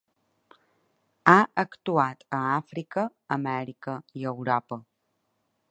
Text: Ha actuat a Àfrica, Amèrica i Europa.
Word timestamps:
Ha 1.33 1.35
actuat 1.65 2.25
a 2.39 2.41
Àfrica, 2.55 3.05
Amèrica 3.39 3.99
i 4.23 4.27
Europa. 4.35 4.83